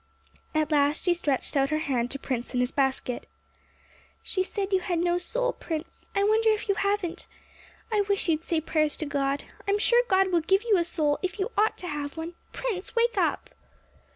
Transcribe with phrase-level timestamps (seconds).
[0.55, 3.27] At last she stretched out her hand to Prince in his basket.
[4.23, 7.27] 'She said you had no soul, Prince; I wonder if you haven't!
[7.93, 11.19] I wish you'd say prayers to God; I'm sure God will give you a soul,
[11.21, 12.33] if you ought to have one!
[12.51, 13.51] Prince, wake up!'